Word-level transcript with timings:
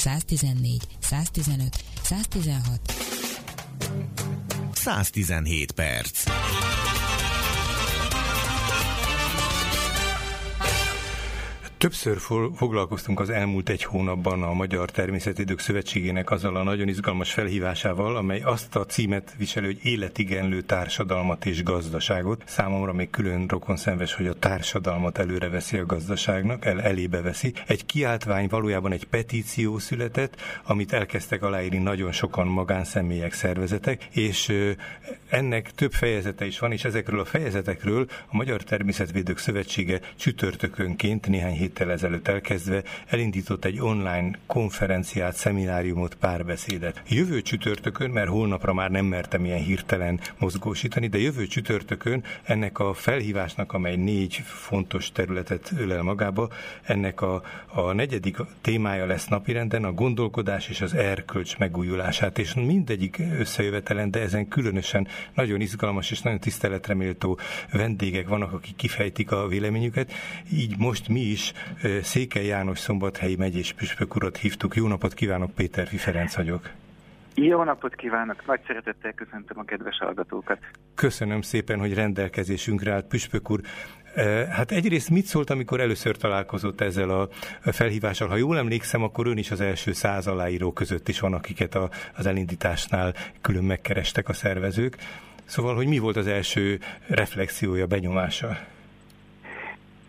114, 0.00 0.80
115, 1.00 1.72
116. 2.02 2.80
117 4.74 5.74
perc. 5.74 6.24
Többször 11.80 12.18
foglalkoztunk 12.54 13.20
az 13.20 13.30
elmúlt 13.30 13.68
egy 13.68 13.84
hónapban 13.84 14.42
a 14.42 14.52
Magyar 14.52 14.90
Természetidők 14.90 15.58
Szövetségének 15.58 16.30
azzal 16.30 16.56
a 16.56 16.62
nagyon 16.62 16.88
izgalmas 16.88 17.32
felhívásával, 17.32 18.16
amely 18.16 18.40
azt 18.40 18.76
a 18.76 18.86
címet 18.86 19.34
viseli, 19.38 19.66
hogy 19.66 19.78
életigenlő 19.82 20.60
társadalmat 20.60 21.46
és 21.46 21.62
gazdaságot. 21.62 22.42
Számomra 22.46 22.92
még 22.92 23.10
külön 23.10 23.46
rokon 23.46 23.76
szenves, 23.76 24.14
hogy 24.14 24.26
a 24.26 24.34
társadalmat 24.34 25.18
előre 25.18 25.48
veszi 25.48 25.78
a 25.78 25.86
gazdaságnak, 25.86 26.64
el, 26.64 26.80
elébe 26.82 27.20
veszi. 27.20 27.52
Egy 27.66 27.86
kiáltvány 27.86 28.48
valójában 28.48 28.92
egy 28.92 29.04
petíció 29.04 29.78
született, 29.78 30.36
amit 30.64 30.92
elkezdtek 30.92 31.42
aláírni 31.42 31.78
nagyon 31.78 32.12
sokan 32.12 32.46
magánszemélyek, 32.46 33.32
szervezetek, 33.32 34.04
és 34.10 34.52
ennek 35.28 35.70
több 35.74 35.92
fejezete 35.92 36.46
is 36.46 36.58
van, 36.58 36.72
és 36.72 36.84
ezekről 36.84 37.20
a 37.20 37.24
fejezetekről 37.24 38.06
a 38.26 38.36
Magyar 38.36 38.62
Természetvédők 38.62 39.38
Szövetsége 39.38 40.00
csütörtökönként 40.16 41.28
néhány 41.28 41.54
hét 41.54 41.68
héttel 41.70 41.90
ezelőtt 41.90 42.28
elkezdve 42.28 42.82
elindított 43.06 43.64
egy 43.64 43.80
online 43.80 44.30
konferenciát, 44.46 45.34
szemináriumot, 45.34 46.14
párbeszédet. 46.14 47.02
Jövő 47.08 47.42
csütörtökön, 47.42 48.10
mert 48.10 48.28
holnapra 48.28 48.72
már 48.72 48.90
nem 48.90 49.04
mertem 49.04 49.44
ilyen 49.44 49.58
hirtelen 49.58 50.20
mozgósítani, 50.38 51.06
de 51.06 51.18
jövő 51.18 51.46
csütörtökön 51.46 52.24
ennek 52.42 52.78
a 52.78 52.94
felhívásnak, 52.94 53.72
amely 53.72 53.96
négy 53.96 54.34
fontos 54.44 55.12
területet 55.12 55.72
ölel 55.78 56.02
magába, 56.02 56.48
ennek 56.82 57.20
a, 57.20 57.42
a 57.66 57.92
negyedik 57.92 58.36
témája 58.60 59.06
lesz 59.06 59.26
napirenden 59.26 59.84
a 59.84 59.92
gondolkodás 59.92 60.68
és 60.68 60.80
az 60.80 60.94
erkölcs 60.94 61.58
megújulását, 61.58 62.38
és 62.38 62.54
mindegyik 62.54 63.22
összejövetelen, 63.38 64.10
de 64.10 64.20
ezen 64.20 64.48
különösen 64.48 65.08
nagyon 65.34 65.60
izgalmas 65.60 66.10
és 66.10 66.20
nagyon 66.20 66.40
tiszteletreméltó 66.40 67.38
vendégek 67.72 68.28
vannak, 68.28 68.52
akik 68.52 68.76
kifejtik 68.76 69.32
a 69.32 69.46
véleményüket. 69.46 70.12
Így 70.52 70.78
most 70.78 71.08
mi 71.08 71.20
is 71.20 71.52
Székely 72.02 72.46
János 72.46 72.78
Szombathelyi 72.78 73.36
megyés 73.36 73.72
püspök 73.72 74.14
urat 74.14 74.36
hívtuk. 74.36 74.74
Jó 74.76 74.86
napot 74.86 75.14
kívánok, 75.14 75.54
Péter 75.54 75.86
Ferenc 75.86 76.36
vagyok. 76.36 76.70
Jó 77.34 77.64
napot 77.64 77.94
kívánok! 77.94 78.46
Nagy 78.46 78.60
szeretettel 78.66 79.12
köszöntöm 79.12 79.58
a 79.58 79.64
kedves 79.64 79.96
hallgatókat. 79.98 80.58
Köszönöm 80.94 81.40
szépen, 81.40 81.78
hogy 81.78 81.94
rendelkezésünkre 81.94 82.92
állt, 82.92 83.06
Püspök 83.06 83.50
úr. 83.50 83.60
Hát 84.50 84.70
egyrészt 84.70 85.10
mit 85.10 85.24
szólt, 85.24 85.50
amikor 85.50 85.80
először 85.80 86.16
találkozott 86.16 86.80
ezzel 86.80 87.10
a 87.10 87.28
felhívással? 87.62 88.28
Ha 88.28 88.36
jól 88.36 88.58
emlékszem, 88.58 89.02
akkor 89.02 89.26
ön 89.26 89.36
is 89.36 89.50
az 89.50 89.60
első 89.60 89.92
száz 89.92 90.26
aláíró 90.26 90.72
között 90.72 91.08
is 91.08 91.20
van, 91.20 91.34
akiket 91.34 91.74
a, 91.74 91.90
az 92.16 92.26
elindításnál 92.26 93.14
külön 93.40 93.64
megkerestek 93.64 94.28
a 94.28 94.32
szervezők. 94.32 94.96
Szóval, 95.44 95.74
hogy 95.74 95.86
mi 95.86 95.98
volt 95.98 96.16
az 96.16 96.26
első 96.26 96.78
reflexiója, 97.06 97.86
benyomása? 97.86 98.58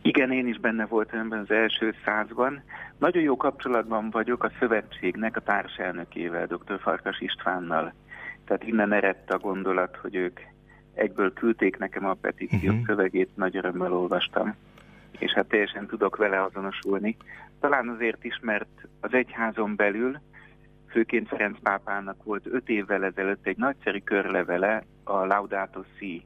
Igen, 0.01 0.31
én 0.31 0.47
is 0.47 0.57
benne 0.59 0.85
voltam 0.85 1.19
ebben 1.19 1.39
az 1.39 1.51
első 1.51 1.93
százban. 2.05 2.61
Nagyon 2.97 3.23
jó 3.23 3.37
kapcsolatban 3.37 4.09
vagyok 4.09 4.43
a 4.43 4.51
szövetségnek 4.59 5.35
a 5.35 5.41
társelnökével, 5.41 6.45
dr. 6.45 6.79
Farkas 6.79 7.19
Istvánnal. 7.19 7.93
Tehát 8.45 8.63
innen 8.63 8.93
eredt 8.93 9.31
a 9.31 9.37
gondolat, 9.37 9.95
hogy 9.95 10.15
ők 10.15 10.39
egyből 10.93 11.33
küldték 11.33 11.77
nekem 11.77 12.05
a 12.05 12.13
petíció 12.13 12.69
uh-huh. 12.69 12.85
szövegét, 12.85 13.35
nagy 13.35 13.57
örömmel 13.57 13.93
olvastam, 13.93 14.55
és 15.19 15.31
hát 15.31 15.47
teljesen 15.47 15.87
tudok 15.87 16.15
vele 16.15 16.43
azonosulni. 16.43 17.17
Talán 17.59 17.89
azért 17.89 18.23
is, 18.23 18.39
mert 18.41 18.87
az 18.99 19.13
egyházon 19.13 19.75
belül, 19.75 20.19
főként 20.89 21.27
Ferenc 21.27 21.59
pápának 21.59 22.23
volt 22.23 22.45
öt 22.45 22.69
évvel 22.69 23.03
ezelőtt 23.03 23.47
egy 23.47 23.57
nagyszerű 23.57 23.99
körlevele 23.99 24.83
a 25.03 25.25
Laudato 25.25 25.81
Si, 25.97 26.25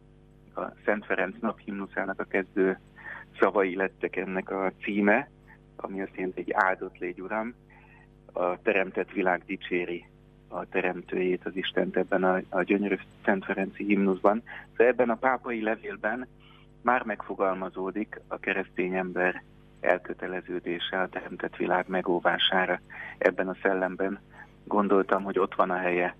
a 0.56 0.62
Szent 0.86 1.06
Ferenc 1.06 1.36
naphimnuszának 1.40 2.20
a 2.20 2.24
kezdő 2.24 2.80
szavai 3.40 3.76
lettek 3.76 4.16
ennek 4.16 4.50
a 4.50 4.72
címe, 4.82 5.30
ami 5.76 6.02
azt 6.02 6.16
jelenti, 6.16 6.40
egy 6.40 6.52
áldott 6.52 6.98
légy 6.98 7.22
uram, 7.22 7.54
a 8.34 8.62
teremtett 8.62 9.12
világ 9.12 9.44
dicséri 9.46 10.06
a 10.48 10.66
teremtőjét, 10.66 11.46
az 11.46 11.56
Istent 11.56 11.98
ebben 11.98 12.24
a, 12.24 12.42
a 12.50 12.64
gyönyörű 12.64 12.96
Szent 13.24 13.46
Ferenci 13.46 13.84
himnuszban. 13.84 14.44
Szóval 14.72 14.88
ebben 14.88 15.10
a 15.10 15.16
pápai 15.16 15.62
levélben 15.62 16.28
már 16.82 17.04
megfogalmazódik 17.04 18.22
a 18.28 18.38
keresztény 18.38 18.94
ember 18.94 19.44
elköteleződése 19.80 21.00
a 21.00 21.10
teremtett 21.10 21.56
világ 21.56 21.86
megóvására. 21.88 22.80
Ebben 23.18 23.48
a 23.48 23.56
szellemben 23.62 24.20
gondoltam, 24.64 25.24
hogy 25.24 25.40
ott 25.40 25.56
van 25.56 25.70
a 25.70 25.78
helye 25.78 26.16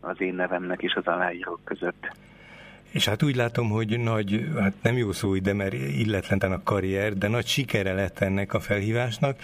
az 0.00 0.20
én 0.20 0.34
nevemnek 0.34 0.82
is 0.82 0.94
az 0.94 1.06
aláírók 1.06 1.60
között. 1.64 2.12
És 2.94 3.04
hát 3.04 3.22
úgy 3.22 3.36
látom, 3.36 3.68
hogy 3.68 4.00
nagy, 4.00 4.46
hát 4.58 4.74
nem 4.82 4.96
jó 4.96 5.12
szó 5.12 5.34
ide, 5.34 5.52
mert 5.52 5.72
illetlenten 5.72 6.52
a 6.52 6.62
karrier, 6.62 7.16
de 7.16 7.28
nagy 7.28 7.46
sikere 7.46 7.92
lett 7.92 8.18
ennek 8.18 8.54
a 8.54 8.60
felhívásnak. 8.60 9.38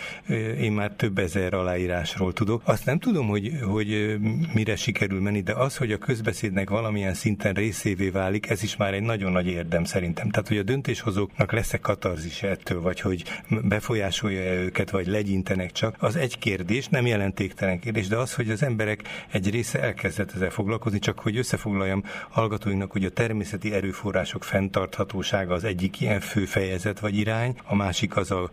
Én 0.61 0.72
már 0.72 0.91
több 0.91 1.19
ezer 1.19 1.55
aláírásról 1.55 2.33
tudok. 2.33 2.62
Azt 2.65 2.84
nem 2.84 2.99
tudom, 2.99 3.28
hogy, 3.28 3.53
hogy 3.62 4.16
mire 4.55 4.77
sikerül 4.77 5.21
menni, 5.21 5.41
de 5.41 5.53
az, 5.53 5.77
hogy 5.77 5.93
a 5.93 5.99
közbeszédnek 5.99 6.71
valamilyen 6.71 7.15
szinten 7.15 7.53
részévé 7.53 8.09
válik, 8.09 8.50
ez 8.50 8.62
is 8.62 8.77
már 8.77 8.94
egy 8.94 9.03
nagyon 9.03 9.33
nagy 9.33 9.47
érdem 9.47 9.84
szerintem. 9.84 10.31
Tehát, 10.31 10.49
hogy 10.49 10.59
a 10.59 10.62
döntéshozóknak 10.62 11.53
lesz-e 11.53 11.78
katarzis 11.78 12.43
ettől, 12.43 12.81
vagy 12.81 13.00
hogy 13.00 13.22
befolyásolja-e 13.62 14.55
őket, 14.55 14.91
vagy 14.91 15.06
legyintenek 15.06 15.72
csak, 15.72 15.97
az 15.99 16.16
egy 16.16 16.39
kérdés, 16.39 16.89
nem 16.89 17.06
jelentéktelen 17.06 17.78
kérdés, 17.78 18.09
de 18.09 18.16
az, 18.16 18.34
hogy 18.34 18.50
az 18.50 18.62
emberek 18.62 19.03
egy 19.31 19.50
része 19.50 19.81
elkezdett 19.81 20.33
ezzel 20.34 20.50
foglalkozni, 20.50 20.99
csak 20.99 21.19
hogy 21.19 21.37
összefoglaljam 21.37 22.05
hallgatóinknak, 22.28 22.93
hogy 22.93 23.05
a 23.05 23.10
term 23.10 23.39
természeti 23.41 23.75
erőforrások 23.75 24.45
fenntarthatósága 24.45 25.55
az 25.55 25.65
egyik 25.65 26.01
ilyen 26.01 26.21
fő 26.21 26.45
fejezet 26.45 27.01
vagy 27.01 27.17
irány, 27.17 27.56
a 27.65 27.75
másik 27.75 28.17
az 28.17 28.31
a 28.31 28.51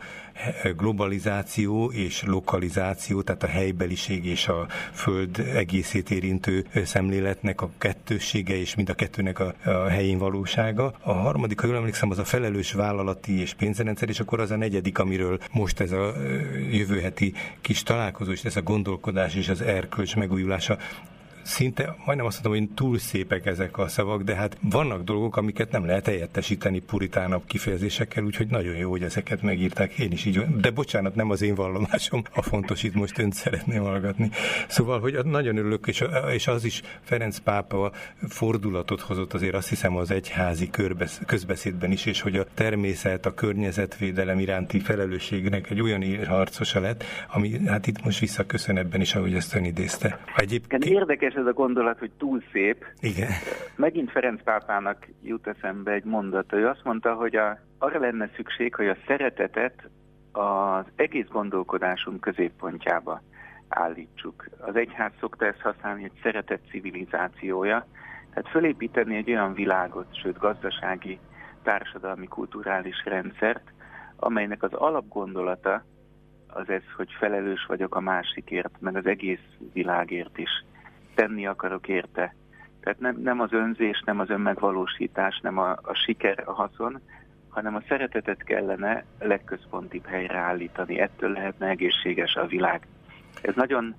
globalizáció 0.78 1.92
és 1.92 2.24
lokalizáció, 2.24 3.22
tehát 3.22 3.44
a 3.44 3.48
helybeliség 3.48 4.26
és 4.26 4.48
a 4.48 4.68
föld 4.94 5.40
egészét 5.40 6.12
érintő 6.12 6.66
szemléletnek 6.86 7.62
a 7.62 7.70
kettőssége 7.78 8.56
és 8.56 8.76
mind 8.76 8.90
a 8.90 8.94
kettőnek 8.94 9.40
a, 9.40 9.54
a 9.66 9.88
helyén 9.88 10.18
valósága. 10.18 10.94
A 11.02 11.12
harmadik, 11.12 11.60
ha 11.60 11.68
jól 11.68 11.76
emlékszem, 11.76 12.12
az 12.12 12.20
a 12.20 12.26
felelős 12.26 12.72
vállalati 12.72 13.40
és 13.40 13.54
pénzrendszer, 13.54 14.10
és 14.10 14.20
akkor 14.20 14.40
az 14.40 14.52
a 14.52 14.56
negyedik, 14.56 15.00
amiről 15.00 15.40
most 15.52 15.80
ez 15.80 15.92
a 15.92 16.14
jövő 16.72 17.00
heti 17.00 17.34
kis 17.62 17.84
találkozó, 17.84 18.32
és 18.32 18.44
ez 18.44 18.56
a 18.56 18.62
gondolkodás 18.62 19.36
és 19.36 19.50
az 19.50 19.62
erkölcs 19.62 20.16
megújulása 20.16 20.78
szinte 21.48 21.96
majdnem 22.06 22.26
azt 22.26 22.44
mondom, 22.44 22.62
hogy 22.62 22.74
túl 22.76 22.98
szépek 22.98 23.46
ezek 23.46 23.78
a 23.78 23.88
szavak, 23.88 24.22
de 24.22 24.36
hát 24.36 24.58
vannak 24.62 25.04
dolgok, 25.04 25.38
amiket 25.38 25.72
nem 25.72 25.86
lehet 25.86 26.06
helyettesíteni 26.06 26.80
puritánabb 26.80 27.46
kifejezésekkel, 27.46 28.24
úgyhogy 28.24 28.48
nagyon 28.48 28.76
jó, 28.76 28.90
hogy 28.90 29.04
ezeket 29.04 29.42
megírták. 29.42 29.98
Én 29.98 30.12
is 30.12 30.26
így 30.26 30.40
De 30.40 30.72
bocsánat, 30.72 31.16
nem 31.16 31.30
az 31.30 31.42
én 31.42 31.56
vallomásom 31.56 32.24
a 32.34 32.42
fontos, 32.42 32.84
itt 32.84 32.94
most 32.94 33.20
önt 33.20 33.34
szeretném 33.34 33.82
hallgatni. 33.82 34.30
Szóval, 34.68 35.00
hogy 35.00 35.26
nagyon 35.26 35.58
örülök, 35.58 35.88
és, 35.88 36.04
és 36.34 36.48
az 36.48 36.66
is 36.66 36.82
Ferenc 37.02 37.38
pápa 37.38 37.92
fordulatot 38.28 39.02
hozott 39.02 39.34
azért 39.34 39.56
azt 39.56 39.70
hiszem 39.70 39.96
az 39.96 40.12
egyházi 40.12 40.70
körbesz, 40.70 41.22
közbeszédben 41.26 41.92
is, 41.92 42.06
és 42.06 42.22
hogy 42.22 42.38
a 42.38 42.46
természet, 42.54 43.26
a 43.26 43.34
környezetvédelem 43.34 44.40
iránti 44.40 44.80
felelősségnek 44.80 45.70
egy 45.70 45.82
olyan 45.82 46.26
harcosa 46.26 46.80
lett, 46.80 47.04
ami 47.28 47.60
hát 47.66 47.88
itt 47.88 48.04
most 48.04 48.20
visszaköszön 48.20 48.78
ebben 48.78 49.02
is, 49.02 49.16
ahogy 49.16 49.34
ezt 49.34 49.56
ön 49.56 49.64
idézte. 49.64 50.20
Egyébként... 50.36 50.86
Érdekes 50.86 51.36
ez 51.38 51.46
a 51.46 51.54
gondolat, 51.54 52.00
hogy 52.00 52.12
túl 52.18 52.44
szép. 52.52 52.86
Igen. 53.00 53.30
Megint 53.76 54.12
Ferenc 54.12 54.44
pápának 54.44 55.08
jut 55.22 55.48
eszembe 55.48 55.92
egy 55.92 56.04
mondat. 56.04 56.54
Ő 56.54 56.68
azt 56.68 56.84
mondta, 56.84 57.14
hogy 57.14 57.36
a, 57.36 57.60
arra 57.78 58.00
lenne 58.00 58.30
szükség, 58.36 58.76
hogy 58.76 58.88
a 58.88 58.98
szeretetet 59.08 59.90
az 60.32 60.86
egész 60.96 61.28
gondolkodásunk 61.28 62.22
középpontjába 62.22 63.22
állítsuk. 63.68 64.50
Az 64.60 64.76
egyház 64.76 65.12
szokta 65.20 65.46
ezt 65.46 65.62
használni, 65.62 66.04
egy 66.04 66.20
szeretet 66.24 66.62
civilizációja, 66.70 67.88
tehát 68.34 68.52
fölépíteni 68.52 69.16
egy 69.16 69.30
olyan 69.30 69.54
világot, 69.54 70.16
sőt 70.22 70.38
gazdasági, 70.38 71.20
társadalmi, 71.64 72.28
kulturális 72.28 73.04
rendszert, 73.06 73.74
amelynek 74.16 74.64
az 74.64 74.74
alapgondolata 74.74 75.84
az 76.48 76.70
ez, 76.70 76.84
hogy 76.96 77.10
felelős 77.20 77.66
vagyok 77.66 77.96
a 77.96 78.00
másikért, 78.00 78.72
meg 78.80 78.96
az 78.96 79.06
egész 79.06 79.46
világért 79.74 80.38
is 80.38 80.50
tenni 81.18 81.48
akarok 81.48 81.88
érte. 81.88 82.36
Tehát 82.82 83.00
nem, 83.00 83.18
nem 83.22 83.40
az 83.40 83.54
önzés, 83.54 84.02
nem 84.06 84.20
az 84.20 84.30
önmegvalósítás, 84.30 85.40
nem 85.42 85.58
a, 85.58 85.70
a 85.70 85.94
siker, 85.94 86.44
a 86.46 86.52
haszon, 86.52 87.00
hanem 87.50 87.76
a 87.76 87.82
szeretetet 87.88 88.44
kellene 88.44 89.04
legközpontibb 89.20 90.06
helyre 90.06 90.38
állítani. 90.38 91.00
Ettől 91.00 91.32
lehetne 91.32 91.68
egészséges 91.68 92.36
a 92.36 92.46
világ. 92.46 92.88
Ez 93.42 93.56
nagyon 93.56 93.96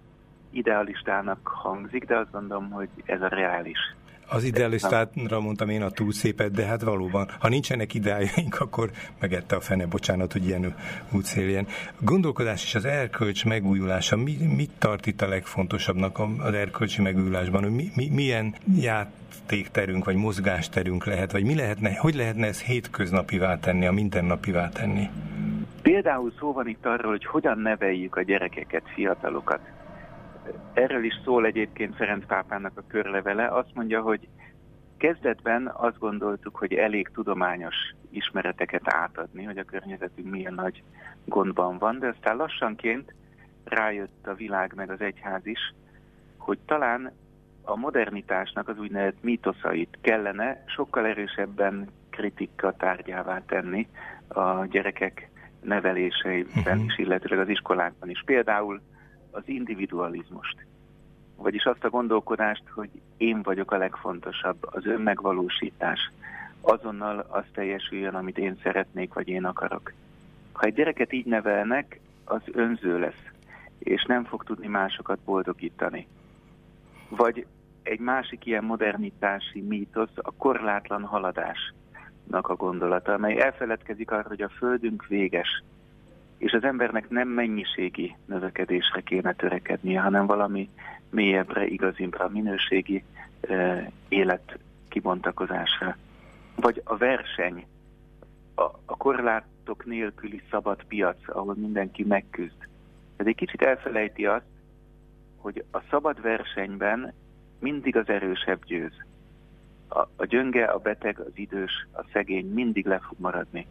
idealistának 0.51 1.49
hangzik, 1.49 2.05
de 2.05 2.17
azt 2.17 2.33
gondolom, 2.33 2.71
hogy 2.71 2.89
ez 3.05 3.23
a 3.23 3.29
reális. 3.29 3.95
Az 4.31 4.45
idealistátra 4.45 5.41
mondtam 5.41 5.69
én 5.69 5.83
a 5.83 5.91
túl 5.91 6.13
szépet, 6.13 6.51
de 6.51 6.65
hát 6.65 6.83
valóban, 6.83 7.29
ha 7.39 7.49
nincsenek 7.49 7.95
ideájaink, 7.95 8.61
akkor 8.61 8.91
megette 9.21 9.57
a 9.57 9.61
fene, 9.61 9.87
bocsánat, 9.87 10.33
hogy 10.33 10.47
ilyen 10.47 10.75
útszéljen. 11.11 11.67
Gondolkodás 12.01 12.65
és 12.65 12.75
az 12.75 12.85
erkölcs 12.85 13.45
megújulása, 13.45 14.17
mi, 14.17 14.37
mit 14.57 14.71
tart 14.79 15.07
itt 15.07 15.23
a 15.23 15.29
legfontosabbnak 15.29 16.19
az 16.39 16.55
erkölcsi 16.55 17.03
megújulásban? 17.03 17.63
Mi, 17.63 17.91
mi, 17.95 18.09
milyen 18.09 18.55
játékterünk, 18.77 20.05
vagy 20.05 20.17
mozgásterünk 20.17 21.05
lehet, 21.05 21.33
vagy 21.33 21.45
mi 21.45 21.55
lehetne, 21.55 21.97
hogy 21.97 22.15
lehetne 22.15 22.47
ez 22.47 22.63
hétköznapivá 22.63 23.59
tenni, 23.59 23.87
a 23.87 23.93
mindennapivá 23.93 24.69
tenni? 24.69 25.09
Például 25.83 26.33
szó 26.39 26.53
van 26.53 26.69
itt 26.69 26.87
arról, 26.87 27.11
hogy 27.11 27.25
hogyan 27.25 27.59
neveljük 27.59 28.17
a 28.17 28.23
gyerekeket, 28.23 28.83
fiatalokat. 28.95 29.61
Erről 30.73 31.05
is 31.05 31.21
szól 31.25 31.47
egyébként 31.47 31.97
Ferenc 31.97 32.27
pápának 32.27 32.73
a 32.79 32.87
körlevele. 32.87 33.47
Azt 33.47 33.75
mondja, 33.75 34.01
hogy 34.01 34.29
kezdetben 34.97 35.71
azt 35.75 35.99
gondoltuk, 35.99 36.57
hogy 36.57 36.73
elég 36.75 37.11
tudományos 37.13 37.75
ismereteket 38.11 38.83
átadni, 38.85 39.45
hogy 39.45 39.59
a 39.59 39.65
környezetünk 39.65 40.31
milyen 40.31 40.55
nagy 40.55 40.83
gondban 41.25 41.79
van, 41.79 41.99
de 41.99 42.07
aztán 42.07 42.37
lassanként 42.37 43.15
rájött 43.65 44.27
a 44.27 44.35
világ 44.35 44.73
meg 44.77 44.91
az 44.91 45.01
egyház 45.01 45.47
is, 45.47 45.75
hogy 46.37 46.59
talán 46.67 47.13
a 47.63 47.77
modernitásnak 47.77 48.69
az 48.69 48.79
úgynevezett 48.79 49.23
mítoszait 49.23 49.99
kellene 50.01 50.65
sokkal 50.67 51.07
erősebben 51.07 51.89
kritika 52.11 52.73
tárgyává 52.73 53.43
tenni 53.47 53.89
a 54.29 54.65
gyerekek 54.65 55.31
neveléseiben 55.61 56.63
uh-huh. 56.65 56.85
is, 56.85 56.99
illetőleg 56.99 57.39
az 57.39 57.49
iskolákban 57.49 58.11
is. 58.11 58.23
Például 58.25 58.81
az 59.31 59.43
individualizmust, 59.45 60.67
vagyis 61.37 61.65
azt 61.65 61.85
a 61.85 61.91
gondolkodást, 61.91 62.63
hogy 62.75 62.91
én 63.17 63.43
vagyok 63.43 63.71
a 63.71 63.77
legfontosabb, 63.77 64.57
az 64.61 64.87
önmegvalósítás, 64.87 66.11
azonnal 66.61 67.27
az 67.29 67.45
teljesüljön, 67.53 68.15
amit 68.15 68.39
én 68.39 68.59
szeretnék, 68.63 69.15
vagy 69.15 69.29
én 69.29 69.45
akarok. 69.45 69.93
Ha 70.53 70.67
egy 70.67 70.75
gyereket 70.75 71.13
így 71.13 71.27
nevelnek, 71.27 72.01
az 72.25 72.43
önző 72.53 72.99
lesz, 72.99 73.25
és 73.79 74.05
nem 74.05 74.25
fog 74.25 74.45
tudni 74.45 74.67
másokat 74.67 75.19
boldogítani. 75.19 76.07
Vagy 77.09 77.47
egy 77.83 77.99
másik 77.99 78.47
ilyen 78.47 78.65
modernitási 78.65 79.61
mítosz 79.61 80.15
a 80.15 80.31
korlátlan 80.37 81.05
haladás 81.05 81.73
a 82.31 82.55
gondolata, 82.55 83.13
amely 83.13 83.41
elfeledkezik 83.41 84.11
arra, 84.11 84.29
hogy 84.29 84.43
a 84.43 84.49
Földünk 84.49 85.07
véges, 85.07 85.63
és 86.39 86.53
az 86.53 86.65
embernek 86.65 87.09
nem 87.09 87.29
mennyiségi 87.29 88.17
növekedésre 88.25 89.01
kéne 89.01 89.33
törekednie, 89.33 90.01
hanem 90.01 90.27
valami 90.27 90.71
mélyebbre, 91.11 91.67
igazibbra, 91.67 92.29
minőségi 92.29 93.05
uh, 93.49 93.87
élet 94.09 94.59
kibontakozásra. 94.89 95.97
Vagy 96.57 96.83
a 96.85 96.97
verseny, 96.97 97.67
a, 98.55 98.63
a 98.63 98.97
korlátok 98.97 99.85
nélküli 99.85 100.43
szabad 100.51 100.85
piac, 100.85 101.19
ahol 101.27 101.55
mindenki 101.55 102.05
megküzd. 102.05 102.69
Ez 103.17 103.27
egy 103.27 103.35
kicsit 103.35 103.63
elfelejti 103.63 104.27
azt, 104.27 104.47
hogy 105.37 105.65
a 105.71 105.81
szabad 105.91 106.21
versenyben 106.21 107.13
mindig 107.59 107.97
az 107.97 108.09
erősebb 108.09 108.65
győz 108.65 109.07
a, 109.89 109.99
a 110.17 110.25
gyönge, 110.25 110.65
a 110.65 110.79
beteg, 110.79 111.21
az 111.21 111.33
idős, 111.35 111.87
a 111.93 112.05
szegény 112.13 112.47
mindig 112.47 112.87
le 112.87 112.99
fog 112.99 113.19
maradni. 113.19 113.67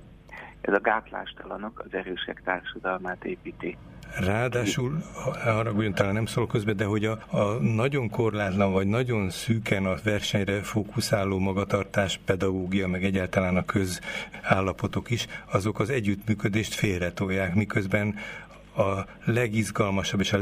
Ez 0.68 0.74
a 0.74 0.80
gátlástalanok 0.80 1.84
az 1.86 1.94
erősek 1.94 2.42
társadalmát 2.46 3.26
építi. 3.26 3.78
Ráadásul, 4.20 5.02
haragudjon, 5.44 5.94
talán 5.94 6.14
nem 6.14 6.26
szól 6.26 6.48
közben, 6.48 6.76
de 6.76 6.86
hogy 6.86 7.06
a, 7.06 7.20
a 7.28 7.44
nagyon 7.62 8.10
korlátlan, 8.10 8.72
vagy 8.72 8.88
nagyon 8.88 9.30
szűken 9.30 9.86
a 9.86 9.96
versenyre 10.04 10.62
fókuszáló 10.62 11.40
magatartás, 11.40 12.20
pedagógia, 12.26 12.88
meg 12.88 13.04
egyáltalán 13.04 13.58
a 13.58 13.66
közállapotok 13.66 15.10
is, 15.10 15.28
azok 15.52 15.80
az 15.80 15.90
együttműködést 15.90 16.74
félretolják, 16.74 17.56
miközben 17.56 18.16
a 18.78 19.06
legizgalmasabb 19.26 20.20
és 20.20 20.34
a 20.34 20.38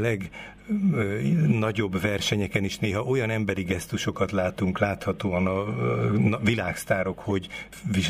legnagyobb 0.92 2.00
versenyeken 2.00 2.64
is 2.64 2.78
néha 2.78 3.02
olyan 3.02 3.30
emberi 3.30 3.62
gesztusokat 3.62 4.32
látunk 4.32 4.78
láthatóan 4.78 5.46
a 5.46 6.38
világsztárok, 6.38 7.18
hogy 7.18 7.48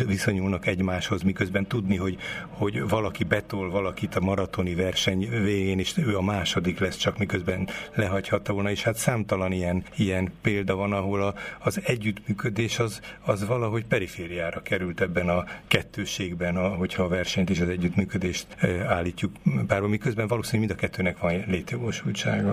viszonyulnak 0.06 0.66
egymáshoz, 0.66 1.22
miközben 1.22 1.66
tudni, 1.66 1.96
hogy, 1.96 2.18
hogy 2.48 2.88
valaki 2.88 3.24
betol 3.24 3.70
valakit 3.70 4.14
a 4.14 4.20
maratoni 4.20 4.74
verseny 4.74 5.28
végén, 5.30 5.78
és 5.78 5.96
ő 5.96 6.16
a 6.16 6.22
második 6.22 6.78
lesz, 6.78 6.96
csak 6.96 7.18
miközben 7.18 7.68
lehagyhatta 7.94 8.52
volna, 8.52 8.70
és 8.70 8.82
hát 8.82 8.96
számtalan 8.96 9.52
ilyen, 9.52 9.82
ilyen 9.96 10.32
példa 10.40 10.74
van, 10.74 10.92
ahol 10.92 11.22
a, 11.22 11.34
az 11.58 11.80
együttműködés 11.84 12.78
az, 12.78 13.00
az 13.24 13.46
valahogy 13.46 13.84
perifériára 13.84 14.62
került 14.62 15.00
ebben 15.00 15.28
a 15.28 15.44
kettőségben, 15.66 16.56
a, 16.56 16.68
hogyha 16.68 17.02
a 17.02 17.08
versenyt 17.08 17.50
és 17.50 17.60
az 17.60 17.68
együttműködést 17.68 18.46
állítjuk 18.86 19.32
párba, 19.66 19.88
miközben 19.88 20.16
közben 20.16 20.26
valószínűleg 20.26 20.68
mind 20.68 20.80
a 20.80 20.86
kettőnek 20.86 21.18
van 21.18 21.44
létjogosultsága. 21.46 22.45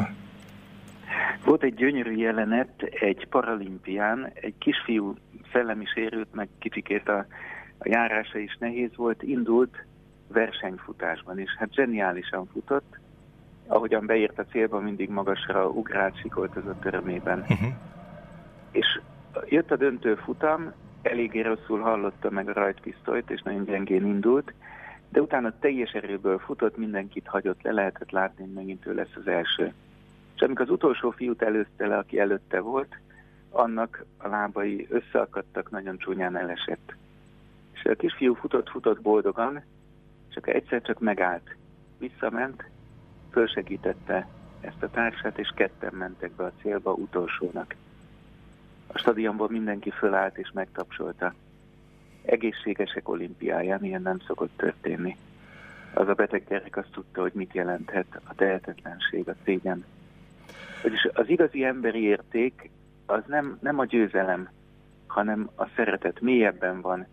Volt 1.45 1.63
egy 1.63 1.73
gyönyörű 1.73 2.15
jelenet 2.15 2.81
egy 2.81 3.27
paralimpián, 3.27 4.31
egy 4.33 4.53
kisfiú 4.57 5.13
szellemi 5.51 5.85
sérült, 5.85 6.33
meg 6.33 6.49
kicsikét 6.59 7.09
a, 7.09 7.25
a 7.77 7.87
járása 7.89 8.37
is 8.37 8.57
nehéz 8.59 8.95
volt, 8.95 9.23
indult 9.23 9.85
versenyfutásban 10.27 11.39
is. 11.39 11.55
Hát 11.57 11.73
zseniálisan 11.73 12.45
futott, 12.51 12.99
ahogyan 13.67 14.05
beért 14.05 14.39
a 14.39 14.45
célba, 14.45 14.79
mindig 14.79 15.09
magasra 15.09 15.69
ugrált, 15.69 16.19
sikoltozott 16.19 16.85
örömében. 16.85 17.39
Uh-huh. 17.39 17.73
És 18.71 19.01
jött 19.45 19.71
a 19.71 19.75
döntő 19.75 20.15
futam, 20.15 20.71
eléggé 21.01 21.41
rosszul 21.41 21.79
hallotta 21.79 22.29
meg 22.29 22.49
a 22.49 22.53
rajtpisztolyt, 22.53 23.29
és 23.29 23.41
nagyon 23.41 23.63
gyengén 23.63 24.05
indult, 24.05 24.53
de 25.13 25.21
utána 25.21 25.59
teljes 25.59 25.91
erőből 25.91 26.39
futott, 26.39 26.77
mindenkit 26.77 27.27
hagyott 27.27 27.61
le, 27.61 27.71
lehetett 27.71 28.11
látni, 28.11 28.43
hogy 28.43 28.53
megint 28.53 28.85
ő 28.85 28.93
lesz 28.93 29.15
az 29.15 29.27
első. 29.27 29.73
És 30.35 30.41
amikor 30.41 30.65
az 30.65 30.71
utolsó 30.71 31.09
fiút 31.09 31.41
előzte 31.41 31.87
le, 31.87 31.97
aki 31.97 32.19
előtte 32.19 32.59
volt, 32.59 32.97
annak 33.49 34.05
a 34.17 34.27
lábai 34.27 34.87
összeakadtak, 34.89 35.69
nagyon 35.71 35.97
csúnyán 35.97 36.37
elesett. 36.37 36.93
És 37.71 37.85
a 37.85 37.95
kisfiú 37.95 38.33
futott-futott 38.33 39.01
boldogan, 39.01 39.63
csak 40.29 40.47
egyszer 40.47 40.81
csak 40.81 40.99
megállt. 40.99 41.55
Visszament, 41.97 42.63
fölsegítette 43.31 44.27
ezt 44.61 44.83
a 44.83 44.89
társát, 44.89 45.37
és 45.37 45.51
ketten 45.55 45.93
mentek 45.93 46.31
be 46.31 46.43
a 46.43 46.51
célba 46.61 46.93
utolsónak. 46.93 47.75
A 48.87 48.97
stadionból 48.97 49.49
mindenki 49.49 49.89
fölállt 49.89 50.37
és 50.37 50.51
megtapsolta 50.53 51.33
egészségesek 52.25 53.09
olimpiáján 53.09 53.83
ilyen 53.83 54.01
nem 54.01 54.19
szokott 54.27 54.57
történni. 54.57 55.17
Az 55.93 56.07
a 56.07 56.13
beteg 56.13 56.43
gyerek 56.47 56.77
azt 56.77 56.91
tudta, 56.91 57.21
hogy 57.21 57.31
mit 57.33 57.53
jelenthet 57.53 58.21
a 58.23 58.35
tehetetlenség, 58.35 59.29
a 59.29 59.35
szégyen. 59.43 59.85
Vagyis 60.83 61.07
az 61.13 61.29
igazi 61.29 61.63
emberi 61.63 62.03
érték 62.03 62.69
az 63.05 63.21
nem, 63.27 63.57
nem 63.61 63.79
a 63.79 63.85
győzelem, 63.85 64.49
hanem 65.07 65.49
a 65.55 65.67
szeretet 65.75 66.21
mélyebben 66.21 66.81
van. 66.81 67.07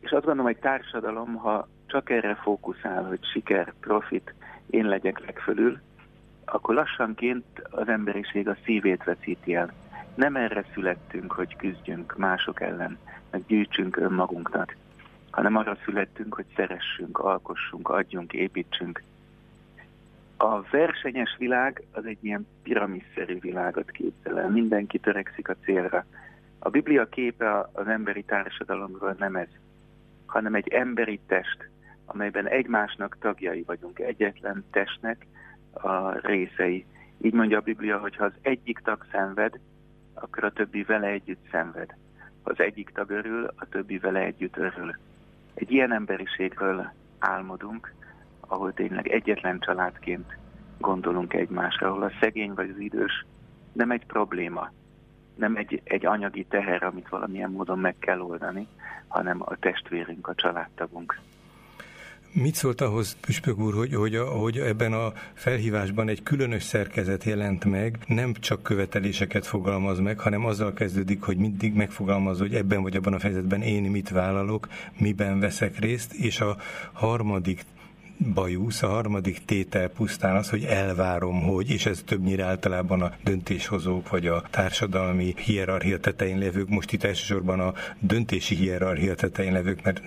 És 0.00 0.10
azt 0.10 0.24
gondolom, 0.24 0.52
hogy 0.52 0.60
társadalom, 0.60 1.34
ha 1.34 1.68
csak 1.86 2.10
erre 2.10 2.34
fókuszál, 2.34 3.04
hogy 3.04 3.24
siker, 3.32 3.72
profit, 3.80 4.34
én 4.70 4.86
legyek 4.86 5.20
legfölül, 5.26 5.80
akkor 6.44 6.74
lassanként 6.74 7.44
az 7.70 7.88
emberiség 7.88 8.48
a 8.48 8.56
szívét 8.64 9.04
veszíti 9.04 9.54
el. 9.54 9.72
Nem 10.14 10.36
erre 10.36 10.64
születtünk, 10.74 11.32
hogy 11.32 11.56
küzdjünk 11.56 12.16
mások 12.16 12.60
ellen, 12.60 12.98
meg 13.34 13.46
gyűjtsünk 13.46 13.96
önmagunknak, 13.96 14.76
hanem 15.30 15.56
arra 15.56 15.76
születtünk, 15.84 16.34
hogy 16.34 16.44
szeressünk, 16.56 17.18
alkossunk, 17.18 17.88
adjunk, 17.88 18.32
építsünk. 18.32 19.02
A 20.36 20.60
versenyes 20.62 21.36
világ 21.38 21.82
az 21.92 22.04
egy 22.04 22.18
ilyen 22.20 22.46
piramisszerű 22.62 23.38
világot 23.38 23.90
képzel 23.90 24.40
el. 24.40 24.50
Mindenki 24.50 24.98
törekszik 24.98 25.48
a 25.48 25.56
célra. 25.64 26.04
A 26.58 26.68
Biblia 26.68 27.08
képe 27.08 27.68
az 27.72 27.86
emberi 27.86 28.22
társadalomról 28.22 29.14
nem 29.18 29.36
ez, 29.36 29.48
hanem 30.26 30.54
egy 30.54 30.68
emberi 30.68 31.20
test, 31.26 31.68
amelyben 32.04 32.48
egymásnak 32.48 33.16
tagjai 33.20 33.62
vagyunk, 33.66 33.98
egyetlen 33.98 34.64
testnek 34.70 35.26
a 35.72 36.18
részei. 36.26 36.86
Így 37.20 37.32
mondja 37.32 37.58
a 37.58 37.68
Biblia, 37.70 37.98
hogy 37.98 38.16
ha 38.16 38.24
az 38.24 38.34
egyik 38.42 38.78
tag 38.78 39.06
szenved, 39.10 39.58
akkor 40.14 40.44
a 40.44 40.52
többi 40.52 40.82
vele 40.82 41.06
együtt 41.06 41.48
szenved. 41.50 41.94
Az 42.46 42.60
egyik 42.60 42.90
tag 42.90 43.10
örül, 43.10 43.44
a 43.56 43.68
többi 43.68 43.98
vele 43.98 44.20
együtt 44.20 44.56
örül. 44.56 44.96
Egy 45.54 45.70
ilyen 45.70 45.92
emberiségről 45.92 46.92
álmodunk, 47.18 47.94
ahol 48.40 48.72
tényleg 48.72 49.08
egyetlen 49.08 49.58
családként 49.60 50.36
gondolunk 50.78 51.34
egymásra, 51.34 51.88
ahol 51.88 52.02
a 52.02 52.12
szegény 52.20 52.54
vagy 52.54 52.70
az 52.70 52.78
idős 52.78 53.24
nem 53.72 53.90
egy 53.90 54.06
probléma, 54.06 54.70
nem 55.34 55.56
egy, 55.56 55.80
egy 55.84 56.06
anyagi 56.06 56.44
teher, 56.44 56.82
amit 56.82 57.08
valamilyen 57.08 57.50
módon 57.50 57.78
meg 57.78 57.96
kell 57.98 58.20
oldani, 58.20 58.68
hanem 59.08 59.42
a 59.42 59.56
testvérünk, 59.56 60.28
a 60.28 60.34
családtagunk. 60.34 61.20
Mit 62.36 62.54
szólt 62.54 62.80
ahhoz, 62.80 63.16
Püspök 63.20 63.58
úr, 63.58 63.74
hogy, 63.74 63.94
hogy, 63.94 64.16
hogy 64.16 64.58
ebben 64.58 64.92
a 64.92 65.12
felhívásban 65.34 66.08
egy 66.08 66.22
különös 66.22 66.62
szerkezet 66.62 67.24
jelent 67.24 67.64
meg, 67.64 67.98
nem 68.06 68.32
csak 68.32 68.62
követeléseket 68.62 69.46
fogalmaz 69.46 69.98
meg, 69.98 70.18
hanem 70.18 70.44
azzal 70.44 70.72
kezdődik, 70.72 71.22
hogy 71.22 71.36
mindig 71.36 71.74
megfogalmaz, 71.74 72.38
hogy 72.38 72.54
ebben 72.54 72.82
vagy 72.82 72.96
abban 72.96 73.12
a 73.12 73.18
fejezetben 73.18 73.62
én 73.62 73.82
mit 73.82 74.08
vállalok, 74.08 74.68
miben 74.98 75.40
veszek 75.40 75.78
részt, 75.78 76.12
és 76.12 76.40
a 76.40 76.56
harmadik 76.92 77.64
bajusz, 78.34 78.82
a 78.82 78.88
harmadik 78.88 79.44
tétel 79.44 79.88
pusztán 79.88 80.36
az, 80.36 80.50
hogy 80.50 80.64
elvárom, 80.64 81.42
hogy, 81.42 81.70
és 81.70 81.86
ez 81.86 82.02
többnyire 82.04 82.44
általában 82.44 83.02
a 83.02 83.12
döntéshozók 83.24 84.08
vagy 84.08 84.26
a 84.26 84.42
társadalmi 84.50 85.34
hierarchia 85.38 86.00
tetején 86.00 86.38
levők, 86.38 86.68
most 86.68 86.92
itt 86.92 87.04
elsősorban 87.04 87.60
a 87.60 87.74
döntési 87.98 88.54
hierarchia 88.54 89.14
tetején 89.14 89.52
levők, 89.52 89.82
mert 89.82 90.02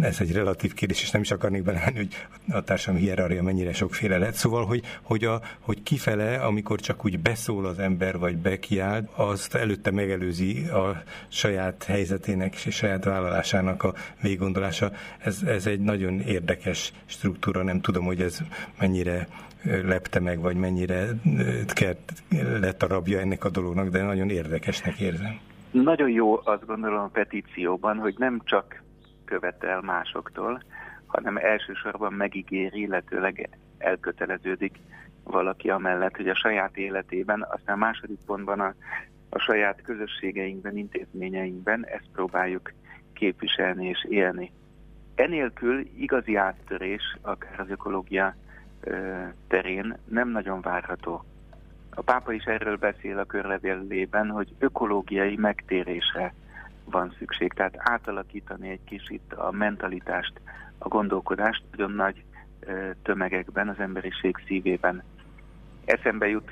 ez 0.00 0.20
egy 0.20 0.32
relatív 0.32 0.74
kérdés, 0.74 1.02
és 1.02 1.10
nem 1.10 1.22
is 1.22 1.30
akarnék 1.30 1.62
belemenni, 1.62 1.96
hogy 1.96 2.16
a 2.50 2.62
társadalmi 2.62 3.00
hierarchia 3.00 3.42
mennyire 3.42 3.72
sokféle 3.72 4.18
lett. 4.18 4.34
Szóval, 4.34 4.64
hogy, 4.64 4.82
hogy, 5.02 5.24
a, 5.24 5.40
hogy 5.60 5.82
kifele, 5.82 6.34
amikor 6.36 6.80
csak 6.80 7.04
úgy 7.04 7.18
beszól 7.18 7.66
az 7.66 7.78
ember, 7.78 8.18
vagy 8.18 8.36
bekiált, 8.36 9.08
azt 9.14 9.54
előtte 9.54 9.90
megelőzi 9.90 10.64
a 10.64 11.02
saját 11.28 11.84
helyzetének 11.84 12.54
és 12.54 12.66
a 12.66 12.70
saját 12.70 13.04
vállalásának 13.04 13.82
a 13.82 13.94
véggondolása. 14.22 14.92
Ez, 15.18 15.42
ez 15.46 15.66
egy 15.66 15.80
nagyon 15.80 16.20
érdekes 16.20 16.92
struktúra, 17.06 17.62
nem 17.62 17.80
tudom, 17.80 18.04
hogy 18.04 18.20
ez 18.20 18.38
mennyire 18.78 19.28
lepte 19.62 20.20
meg, 20.20 20.40
vagy 20.40 20.56
mennyire 20.56 21.06
lett 22.60 22.82
a 22.82 22.86
rabja 22.86 23.20
ennek 23.20 23.44
a 23.44 23.50
dolognak, 23.50 23.88
de 23.88 24.02
nagyon 24.02 24.30
érdekesnek 24.30 25.00
érzem. 25.00 25.38
Nagyon 25.70 26.10
jó 26.10 26.40
azt 26.44 26.66
gondolom 26.66 26.98
a 26.98 27.10
petícióban, 27.12 27.96
hogy 27.96 28.14
nem 28.18 28.40
csak 28.44 28.79
követel 29.30 29.80
másoktól, 29.80 30.62
hanem 31.06 31.36
elsősorban 31.36 32.12
megígéri, 32.12 32.80
illetőleg 32.80 33.48
elköteleződik 33.78 34.78
valaki 35.24 35.70
amellett, 35.70 36.16
hogy 36.16 36.28
a 36.28 36.34
saját 36.34 36.76
életében, 36.76 37.46
aztán 37.50 37.74
a 37.74 37.84
második 37.84 38.18
pontban 38.26 38.60
a, 38.60 38.74
a 39.28 39.38
saját 39.38 39.82
közösségeinkben, 39.82 40.76
intézményeinkben 40.76 41.86
ezt 41.86 42.08
próbáljuk 42.12 42.72
képviselni 43.12 43.86
és 43.86 44.06
élni. 44.08 44.52
Enélkül 45.14 45.86
igazi 45.98 46.36
áttörés, 46.36 47.02
akár 47.22 47.60
az 47.60 47.70
ökológia 47.70 48.34
terén 49.48 49.96
nem 50.04 50.28
nagyon 50.28 50.60
várható. 50.60 51.24
A 51.94 52.02
pápa 52.02 52.32
is 52.32 52.44
erről 52.44 52.76
beszél 52.76 53.18
a 53.18 53.24
körlevélében, 53.24 54.30
hogy 54.30 54.54
ökológiai 54.58 55.36
megtérésre 55.36 56.34
van 56.84 57.14
szükség. 57.18 57.52
Tehát 57.52 57.74
átalakítani 57.76 58.68
egy 58.68 58.84
kicsit 58.84 59.32
a 59.32 59.50
mentalitást, 59.50 60.40
a 60.78 60.88
gondolkodást 60.88 61.62
nagyon 61.70 61.90
nagy 61.90 62.24
tömegekben, 63.02 63.68
az 63.68 63.78
emberiség 63.78 64.36
szívében. 64.46 65.02
Eszembe 65.84 66.28
jut 66.28 66.50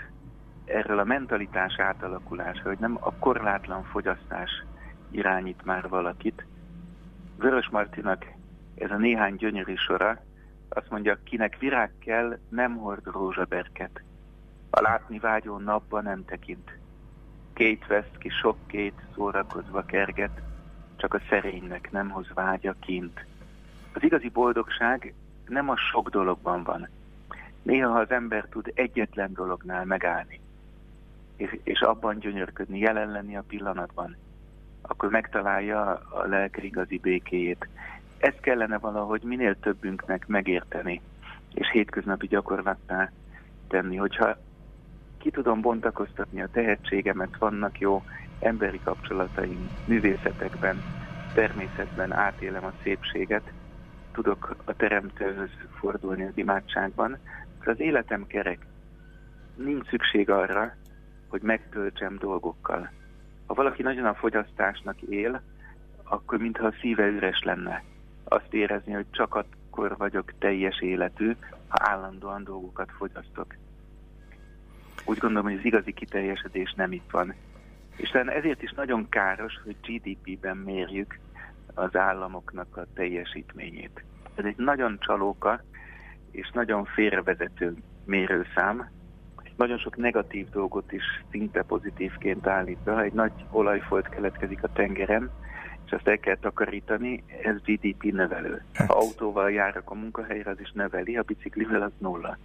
erről 0.64 0.98
a 0.98 1.04
mentalitás 1.04 1.78
átalakulása, 1.78 2.62
hogy 2.62 2.78
nem 2.78 2.96
a 3.00 3.12
korlátlan 3.12 3.84
fogyasztás 3.84 4.50
irányít 5.10 5.64
már 5.64 5.88
valakit. 5.88 6.46
Vörös 7.36 7.68
Martinak 7.68 8.26
ez 8.74 8.90
a 8.90 8.96
néhány 8.96 9.34
gyönyörű 9.36 9.74
sora, 9.74 10.20
azt 10.68 10.90
mondja, 10.90 11.18
kinek 11.24 11.58
virág 11.58 11.92
kell, 11.98 12.38
nem 12.48 12.76
hord 12.76 13.06
rózsaberket. 13.06 14.02
A 14.70 14.80
látni 14.80 15.18
vágyó 15.18 15.58
napba 15.58 16.00
nem 16.00 16.24
tekint 16.24 16.78
két 17.58 17.86
vesz 17.86 18.10
ki, 18.18 18.28
sok 18.28 18.56
két 18.66 18.94
szórakozva 19.14 19.82
kerget, 19.82 20.40
csak 20.96 21.14
a 21.14 21.20
szerénynek 21.28 21.90
nem 21.90 22.08
hoz 22.08 22.26
vágya 22.34 22.74
kint. 22.80 23.24
Az 23.92 24.02
igazi 24.02 24.28
boldogság 24.28 25.14
nem 25.46 25.68
a 25.68 25.76
sok 25.76 26.10
dologban 26.10 26.62
van. 26.62 26.88
Néha, 27.62 27.90
ha 27.90 27.98
az 27.98 28.10
ember 28.10 28.46
tud 28.50 28.72
egyetlen 28.74 29.32
dolognál 29.32 29.84
megállni, 29.84 30.40
és, 31.36 31.58
és 31.62 31.80
abban 31.80 32.18
gyönyörködni, 32.18 32.78
jelen 32.78 33.10
lenni 33.10 33.36
a 33.36 33.44
pillanatban, 33.48 34.16
akkor 34.82 35.10
megtalálja 35.10 36.02
a 36.10 36.26
lelke 36.26 36.62
igazi 36.62 36.98
békéjét. 36.98 37.68
Ezt 38.18 38.40
kellene 38.40 38.78
valahogy 38.78 39.22
minél 39.22 39.60
többünknek 39.60 40.26
megérteni, 40.26 41.00
és 41.54 41.70
hétköznapi 41.70 42.26
gyakorlattá 42.26 43.10
tenni, 43.68 43.96
hogyha 43.96 44.36
ki 45.18 45.30
tudom 45.30 45.60
bontakoztatni 45.60 46.42
a 46.42 46.48
tehetségemet, 46.52 47.36
vannak 47.38 47.80
jó 47.80 48.02
emberi 48.40 48.80
kapcsolataim, 48.84 49.70
művészetekben, 49.86 50.82
természetben 51.34 52.12
átélem 52.12 52.64
a 52.64 52.72
szépséget, 52.82 53.52
tudok 54.12 54.56
a 54.64 54.74
teremtőhöz 54.74 55.50
fordulni 55.78 56.24
az 56.24 56.32
imádságban, 56.34 57.18
az 57.68 57.80
életem 57.80 58.26
kerek. 58.26 58.66
Nincs 59.56 59.88
szükség 59.88 60.30
arra, 60.30 60.74
hogy 61.28 61.42
megtöltsem 61.42 62.16
dolgokkal. 62.18 62.90
Ha 63.46 63.54
valaki 63.54 63.82
nagyon 63.82 64.04
a 64.04 64.14
fogyasztásnak 64.14 65.00
él, 65.02 65.42
akkor 66.04 66.38
mintha 66.38 66.66
a 66.66 66.74
szíve 66.80 67.06
üres 67.06 67.42
lenne. 67.42 67.82
Azt 68.24 68.54
érezni, 68.54 68.92
hogy 68.92 69.06
csak 69.10 69.34
akkor 69.34 69.96
vagyok 69.96 70.32
teljes 70.38 70.80
életű, 70.80 71.36
ha 71.68 71.90
állandóan 71.90 72.44
dolgokat 72.44 72.90
fogyasztok 72.98 73.54
úgy 75.08 75.18
gondolom, 75.18 75.44
hogy 75.44 75.58
az 75.58 75.64
igazi 75.64 75.92
kiteljesedés 75.92 76.74
nem 76.76 76.92
itt 76.92 77.10
van. 77.10 77.34
És 77.96 78.10
ezért 78.10 78.62
is 78.62 78.72
nagyon 78.72 79.08
káros, 79.08 79.52
hogy 79.64 79.76
GDP-ben 79.82 80.56
mérjük 80.56 81.18
az 81.74 81.96
államoknak 81.96 82.76
a 82.76 82.86
teljesítményét. 82.94 84.04
Ez 84.34 84.44
egy 84.44 84.56
nagyon 84.56 84.98
csalóka 85.00 85.60
és 86.30 86.50
nagyon 86.50 86.84
félrevezető 86.84 87.74
mérőszám. 88.04 88.90
Nagyon 89.56 89.78
sok 89.78 89.96
negatív 89.96 90.48
dolgot 90.48 90.92
is 90.92 91.04
szinte 91.30 91.62
pozitívként 91.62 92.46
állít 92.46 92.78
be. 92.78 92.92
Ha 92.92 93.02
egy 93.02 93.12
nagy 93.12 93.32
olajfolt 93.50 94.08
keletkezik 94.08 94.62
a 94.62 94.72
tengeren, 94.72 95.30
és 95.88 95.94
azt 95.94 96.08
el 96.08 96.18
kell 96.18 96.36
takarítani, 96.36 97.22
ez 97.42 97.56
GDP 97.64 98.02
növelő. 98.02 98.62
Hát. 98.72 98.88
Ha 98.88 98.98
autóval 98.98 99.50
járok 99.50 99.90
a 99.90 99.94
munkahelyre, 99.94 100.50
az 100.50 100.60
is 100.60 100.72
növeli, 100.72 101.16
a 101.16 101.22
biciklivel 101.22 101.82
az 101.82 101.90
nulla. 101.98 102.38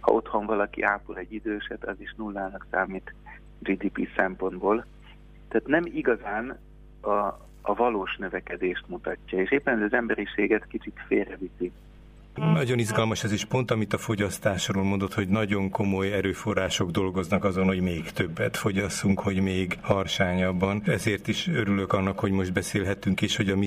Ha 0.00 0.12
otthon 0.12 0.46
valaki 0.46 0.82
ápol 0.82 1.18
egy 1.18 1.32
időset, 1.32 1.84
az 1.84 2.00
is 2.00 2.14
nullának 2.16 2.66
számít 2.70 3.14
GDP 3.58 4.08
szempontból. 4.16 4.86
Tehát 5.48 5.66
nem 5.66 5.82
igazán 5.86 6.58
a, 7.00 7.10
a 7.62 7.74
valós 7.74 8.16
növekedést 8.16 8.84
mutatja, 8.88 9.38
és 9.38 9.50
éppen 9.50 9.76
ez 9.76 9.82
az 9.82 9.92
emberiséget 9.92 10.66
kicsit 10.66 11.00
félreviszi. 11.06 11.72
Nagyon 12.38 12.78
izgalmas 12.78 13.24
ez 13.24 13.32
is 13.32 13.44
pont, 13.44 13.70
amit 13.70 13.92
a 13.92 13.98
fogyasztásról 13.98 14.84
mondott, 14.84 15.14
hogy 15.14 15.28
nagyon 15.28 15.70
komoly 15.70 16.12
erőforrások 16.12 16.90
dolgoznak 16.90 17.44
azon, 17.44 17.66
hogy 17.66 17.80
még 17.80 18.10
többet 18.10 18.56
fogyasszunk, 18.56 19.20
hogy 19.20 19.40
még 19.40 19.78
harsányabban. 19.80 20.82
Ezért 20.86 21.28
is 21.28 21.48
örülök 21.48 21.92
annak, 21.92 22.18
hogy 22.18 22.30
most 22.30 22.52
beszélhetünk 22.52 23.20
is, 23.20 23.36
hogy 23.36 23.50
a 23.50 23.56
mi 23.56 23.66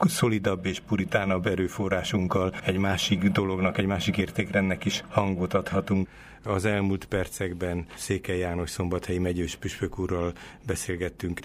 szolidabb 0.00 0.66
és 0.66 0.80
puritánabb 0.80 1.46
erőforrásunkkal 1.46 2.54
egy 2.64 2.76
másik 2.76 3.22
dolognak, 3.22 3.78
egy 3.78 3.86
másik 3.86 4.16
értékrendnek 4.16 4.84
is 4.84 5.04
hangot 5.08 5.54
adhatunk. 5.54 6.08
Az 6.44 6.64
elmúlt 6.64 7.04
percekben 7.04 7.86
Székely 7.94 8.38
János 8.38 8.70
szombathelyi 8.70 9.18
megyős 9.18 9.56
püspök 9.56 9.98
úrral 9.98 10.32
beszélgettünk. 10.66 11.40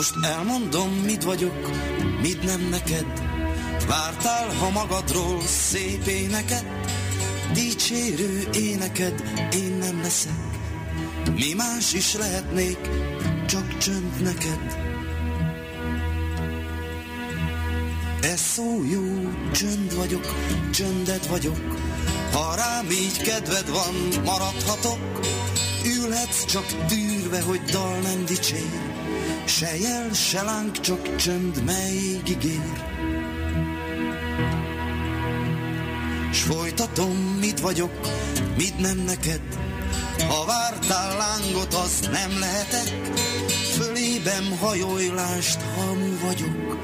Most 0.00 0.24
elmondom, 0.24 0.92
mit 0.92 1.24
vagyok, 1.24 1.70
mit 2.20 2.42
nem 2.42 2.68
neked. 2.70 3.06
Vártál, 3.88 4.48
ha 4.48 4.70
magadról 4.70 5.40
szép 5.40 6.06
éneket, 6.06 6.64
dicsérő 7.52 8.48
éneked, 8.52 9.22
én 9.52 9.76
nem 9.80 10.00
leszek. 10.02 10.32
Mi 11.34 11.52
más 11.56 11.92
is 11.92 12.14
lehetnék, 12.14 12.78
csak 13.46 13.78
csönd 13.78 14.22
neked. 14.22 14.78
Ez 18.20 18.40
szó 18.40 18.84
jó, 18.90 19.30
csönd 19.52 19.96
vagyok, 19.96 20.34
csöndet 20.72 21.26
vagyok. 21.26 21.76
Ha 22.32 22.54
rám 22.54 22.90
így 22.90 23.16
kedved 23.22 23.70
van, 23.70 24.24
maradhatok. 24.24 25.20
Ülhetsz 25.84 26.44
csak 26.44 26.86
tűrve, 26.86 27.42
hogy 27.42 27.60
dal 27.62 27.98
nem 27.98 28.24
dicsér. 28.24 28.99
Se 29.56 29.76
jel, 29.76 30.12
se 30.12 30.42
láng, 30.42 30.80
csak 30.80 31.16
csönd, 31.16 31.64
melyig 31.64 32.28
ígér. 32.28 32.84
S 36.32 36.42
folytatom, 36.42 37.16
mit 37.16 37.60
vagyok, 37.60 37.92
mit 38.56 38.78
nem 38.78 38.98
neked. 38.98 39.40
Ha 40.28 40.44
vártál 40.44 41.16
lángot, 41.16 41.74
azt 41.74 42.10
nem 42.10 42.38
lehetek. 42.38 43.08
Fölébem 43.76 44.58
hajólást, 44.60 45.60
hamu 45.76 46.18
vagyok. 46.24 46.78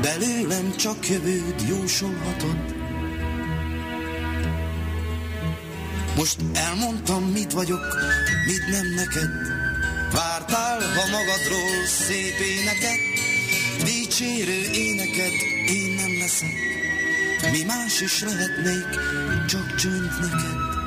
belőlem 0.00 0.76
csak 0.76 1.08
jövőd 1.08 1.64
jósolhatod. 1.68 2.74
Most 6.16 6.36
elmondtam, 6.54 7.24
mit 7.24 7.52
vagyok, 7.52 7.98
mit 8.46 8.68
nem 8.70 8.94
neked. 8.94 9.61
Vártál, 11.02 11.10
ha 11.10 11.18
magadról 11.18 11.86
szép 11.86 12.38
éneket, 12.38 13.00
dicsérő 13.84 14.70
éneket 14.72 15.32
én 15.68 15.94
nem 15.96 16.18
leszek. 16.18 16.54
Mi 17.50 17.62
más 17.64 18.00
is 18.00 18.20
lehetnék, 18.22 19.00
csak 19.46 19.74
csönd 19.74 20.10
neked. 20.20 20.81